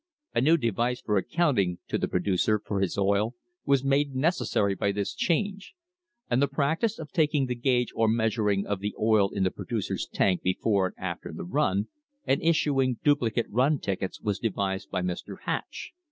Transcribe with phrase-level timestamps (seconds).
[0.33, 3.35] A new device for accounting to the producer for his oil
[3.67, 5.75] was made necessary by this change,
[6.27, 9.51] and the practice of taking the gauge or meas ure of the oil in the
[9.51, 11.87] producer's tank before and after the run
[12.25, 15.41] and issuing duplicate "run tickets" was devised by Mr.
[15.43, 15.91] Hatch.